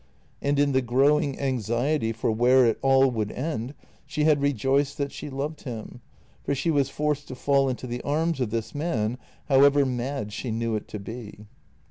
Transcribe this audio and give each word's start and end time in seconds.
—and 0.41 0.57
in 0.57 0.71
the 0.71 0.81
growing 0.81 1.39
anxiety 1.39 2.11
for 2.11 2.31
where 2.31 2.65
it 2.65 2.79
all 2.81 3.11
would 3.11 3.29
lead, 3.37 3.75
she 4.07 4.23
had 4.23 4.41
rejoiced 4.41 4.97
that 4.97 5.11
she 5.11 5.29
loved 5.29 5.61
him, 5.61 6.01
for 6.43 6.55
she 6.55 6.71
was 6.71 6.89
forced 6.89 7.27
to 7.27 7.35
fall 7.35 7.69
into 7.69 7.85
the 7.85 8.01
arms 8.01 8.39
of 8.39 8.49
this 8.49 8.73
man, 8.73 9.19
however 9.47 9.85
mad 9.85 10.33
she 10.33 10.49
knew 10.49 10.73
it 10.75 10.87
to 10.87 10.97
be. 10.97 11.45